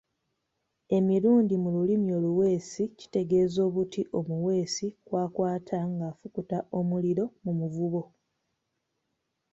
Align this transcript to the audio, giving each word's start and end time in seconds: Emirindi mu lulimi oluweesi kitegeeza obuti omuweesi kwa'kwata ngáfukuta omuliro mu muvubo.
Emirindi 0.97 1.55
mu 1.63 1.69
lulimi 1.75 2.09
oluweesi 2.19 2.83
kitegeeza 2.99 3.59
obuti 3.67 4.01
omuweesi 4.19 4.87
kwa'kwata 5.07 5.77
ngáfukuta 5.95 6.57
omuliro 6.79 7.25
mu 7.43 7.51
muvubo. 7.59 8.01